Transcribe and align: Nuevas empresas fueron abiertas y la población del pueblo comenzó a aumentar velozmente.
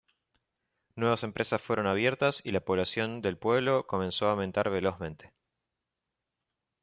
Nuevas 0.95 1.21
empresas 1.23 1.61
fueron 1.61 1.85
abiertas 1.85 2.41
y 2.43 2.51
la 2.53 2.65
población 2.65 3.21
del 3.21 3.37
pueblo 3.37 3.85
comenzó 3.85 4.25
a 4.25 4.31
aumentar 4.31 4.67
velozmente. 4.71 5.31